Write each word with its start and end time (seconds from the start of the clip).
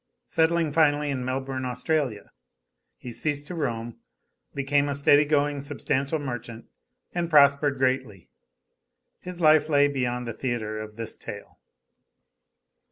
Settling 0.25 0.71
finally 0.71 1.11
in 1.11 1.23
Melbourne, 1.23 1.63
Australia, 1.63 2.31
he 2.97 3.11
ceased 3.11 3.45
to 3.45 3.53
roam, 3.53 3.99
became 4.51 4.89
a 4.89 4.95
steady 4.95 5.25
going 5.25 5.61
substantial 5.61 6.17
merchant, 6.17 6.65
and 7.13 7.29
prospered 7.29 7.77
greatly. 7.77 8.27
His 9.19 9.39
life 9.39 9.69
lay 9.69 9.87
beyond 9.87 10.27
the 10.27 10.33
theatre 10.33 10.79
of 10.81 10.95
this 10.95 11.17
tale. 11.17 11.59